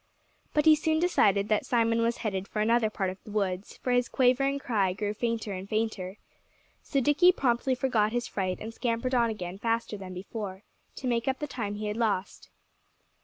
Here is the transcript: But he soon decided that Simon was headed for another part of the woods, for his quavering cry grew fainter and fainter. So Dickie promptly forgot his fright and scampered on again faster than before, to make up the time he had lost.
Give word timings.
But 0.55 0.65
he 0.65 0.75
soon 0.75 0.97
decided 0.99 1.47
that 1.49 1.63
Simon 1.63 2.01
was 2.01 2.17
headed 2.25 2.47
for 2.47 2.59
another 2.59 2.89
part 2.89 3.11
of 3.11 3.23
the 3.23 3.29
woods, 3.29 3.77
for 3.77 3.91
his 3.91 4.09
quavering 4.09 4.57
cry 4.57 4.93
grew 4.93 5.13
fainter 5.13 5.53
and 5.53 5.69
fainter. 5.69 6.17
So 6.81 7.01
Dickie 7.01 7.31
promptly 7.31 7.75
forgot 7.75 8.11
his 8.11 8.27
fright 8.27 8.57
and 8.59 8.73
scampered 8.73 9.13
on 9.13 9.29
again 9.29 9.59
faster 9.59 9.97
than 9.97 10.15
before, 10.15 10.63
to 10.95 11.07
make 11.07 11.27
up 11.27 11.37
the 11.37 11.45
time 11.45 11.75
he 11.75 11.85
had 11.85 11.97
lost. 11.97 12.49